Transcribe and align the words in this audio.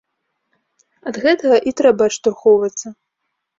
Ад 1.11 1.19
гэтага 1.27 1.55
і 1.71 1.75
трэба 1.83 2.09
адштурхоўвацца. 2.13 2.87